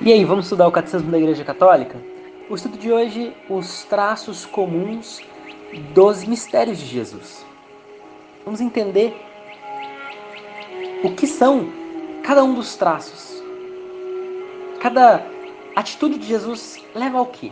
[0.00, 2.00] E aí, vamos estudar o Catecismo da Igreja Católica?
[2.48, 5.20] O estudo de hoje, os traços comuns
[5.92, 7.44] dos mistérios de Jesus.
[8.44, 9.12] Vamos entender
[11.02, 11.68] o que são
[12.22, 13.42] cada um dos traços.
[14.80, 15.26] Cada
[15.74, 17.50] atitude de Jesus leva ao quê?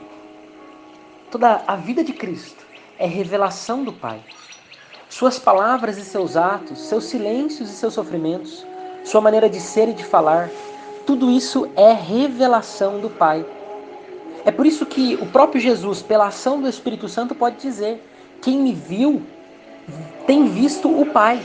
[1.33, 2.65] Toda a vida de Cristo
[2.97, 4.21] é revelação do Pai.
[5.09, 8.65] Suas palavras e seus atos, seus silêncios e seus sofrimentos,
[9.05, 10.49] sua maneira de ser e de falar,
[11.07, 13.47] tudo isso é revelação do Pai.
[14.45, 18.03] É por isso que o próprio Jesus, pela ação do Espírito Santo, pode dizer:
[18.43, 19.23] Quem me viu
[20.27, 21.41] tem visto o Pai.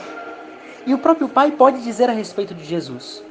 [0.85, 3.23] E o próprio Pai pode dizer a respeito de Jesus: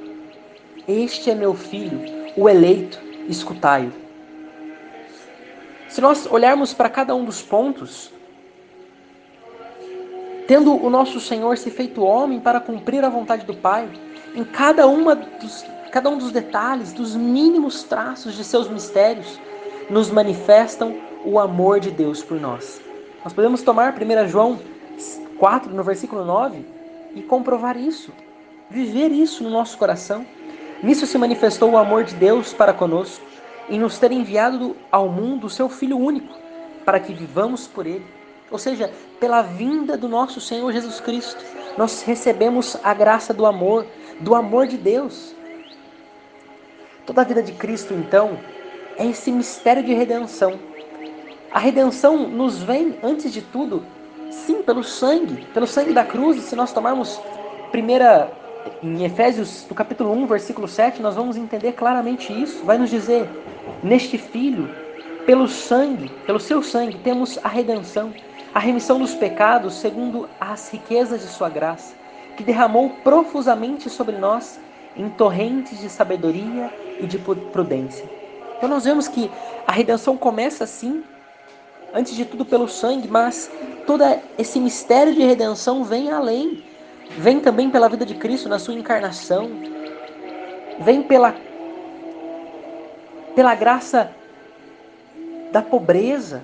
[0.87, 2.01] Este é meu filho,
[2.37, 3.93] o eleito, escutai-o.
[5.89, 8.13] Se nós olharmos para cada um dos pontos,
[10.47, 13.89] tendo o nosso Senhor se feito homem para cumprir a vontade do Pai,
[14.35, 19.39] em cada uma dos cada um dos detalhes, dos mínimos traços de seus mistérios,
[19.89, 22.81] nos manifestam o amor de Deus por nós.
[23.25, 24.59] Nós podemos tomar 1 João
[25.39, 26.65] 4, no versículo 9,
[27.15, 28.13] e comprovar isso,
[28.71, 30.25] viver isso no nosso coração.
[30.83, 33.25] Nisso se manifestou o amor de Deus para conosco,
[33.69, 36.35] em nos ter enviado ao mundo o seu Filho único,
[36.85, 38.07] para que vivamos por ele.
[38.51, 41.45] Ou seja, pela vinda do nosso Senhor Jesus Cristo,
[41.77, 43.87] nós recebemos a graça do amor,
[44.21, 45.35] do amor de Deus.
[47.11, 48.39] Toda a vida de Cristo, então,
[48.97, 50.61] é esse mistério de redenção.
[51.51, 53.83] A redenção nos vem, antes de tudo,
[54.31, 56.41] sim, pelo sangue, pelo sangue da cruz.
[56.45, 57.21] Se nós tomarmos
[57.73, 58.31] primeira
[58.81, 62.65] em Efésios, no capítulo 1, versículo 7, nós vamos entender claramente isso.
[62.65, 63.29] Vai nos dizer:
[63.83, 64.73] Neste filho,
[65.27, 68.15] pelo sangue, pelo seu sangue, temos a redenção,
[68.55, 71.93] a remissão dos pecados, segundo as riquezas de sua graça,
[72.37, 74.61] que derramou profusamente sobre nós
[74.97, 78.05] em torrentes de sabedoria e de prudência.
[78.57, 79.31] Então nós vemos que
[79.67, 81.03] a redenção começa assim,
[81.95, 83.51] antes de tudo pelo sangue, mas
[83.87, 84.05] todo
[84.39, 86.65] esse mistério de redenção vem além.
[87.17, 89.51] Vem também pela vida de Cristo na sua encarnação.
[90.81, 91.35] Vem pela
[93.35, 94.11] pela graça
[95.53, 96.43] da pobreza.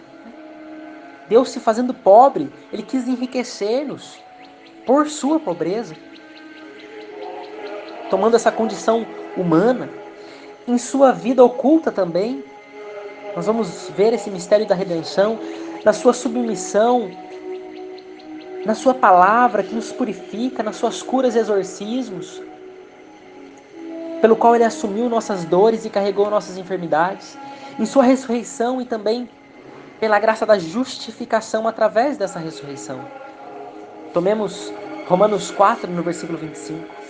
[1.28, 4.18] Deus se fazendo pobre, ele quis enriquecer-nos
[4.86, 5.96] por sua pobreza.
[8.10, 9.06] Tomando essa condição
[9.36, 9.88] humana,
[10.66, 12.42] em sua vida oculta também.
[13.34, 15.38] Nós vamos ver esse mistério da redenção,
[15.84, 17.10] na sua submissão,
[18.64, 22.42] na sua palavra que nos purifica, nas suas curas e exorcismos,
[24.20, 27.38] pelo qual ele assumiu nossas dores e carregou nossas enfermidades,
[27.78, 29.28] em sua ressurreição e também
[30.00, 33.00] pela graça da justificação através dessa ressurreição.
[34.12, 34.72] Tomemos
[35.06, 37.05] Romanos 4, no versículo 25.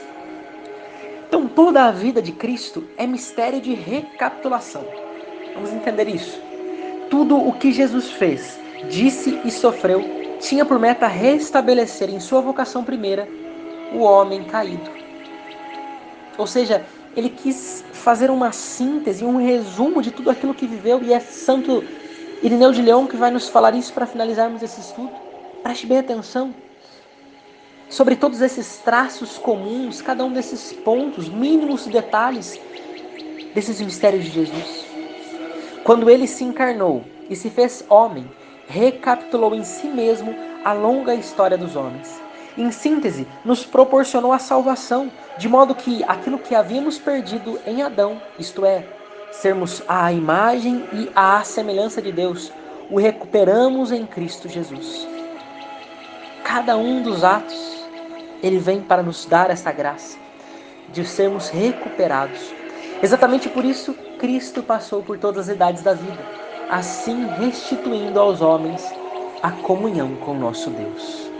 [1.57, 4.85] Toda a vida de Cristo é mistério de recapitulação.
[5.55, 6.39] Vamos entender isso.
[7.09, 8.59] Tudo o que Jesus fez,
[8.91, 10.05] disse e sofreu
[10.39, 13.27] tinha por meta restabelecer em sua vocação primeira
[13.95, 14.91] o homem caído.
[16.37, 16.85] Ou seja,
[17.17, 21.83] ele quis fazer uma síntese, um resumo de tudo aquilo que viveu e é Santo
[22.43, 25.11] Irineu de Leão que vai nos falar isso para finalizarmos esse estudo.
[25.63, 26.55] Preste bem atenção
[27.97, 32.61] sobre todos esses traços comuns, cada um desses pontos, mínimos detalhes
[33.55, 34.85] desses mistérios de Jesus.
[35.83, 38.31] Quando ele se encarnou e se fez homem,
[38.69, 42.21] recapitulou em si mesmo a longa história dos homens.
[42.59, 48.21] Em síntese, nos proporcionou a salvação, de modo que aquilo que havíamos perdido em Adão,
[48.39, 48.85] isto é,
[49.33, 52.53] sermos a imagem e a semelhança de Deus,
[52.91, 55.09] o recuperamos em Cristo Jesus.
[56.45, 57.76] Cada um dos atos
[58.47, 60.17] ele vem para nos dar essa graça
[60.93, 62.55] de sermos recuperados.
[63.03, 66.25] Exatamente por isso, Cristo passou por todas as idades da vida,
[66.71, 68.85] assim restituindo aos homens
[69.43, 71.36] a comunhão com nosso Deus.